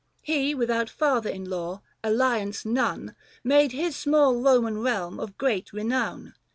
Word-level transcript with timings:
195 0.23 0.47
He 0.47 0.55
without 0.55 0.89
father 0.89 1.29
in 1.29 1.45
law, 1.47 1.83
alliance 2.03 2.65
none, 2.65 3.13
Made 3.43 3.71
his 3.71 3.95
small 3.95 4.35
Roman 4.41 4.79
realm 4.81 5.19
of 5.19 5.37
great 5.37 5.71
renown. 5.71 6.33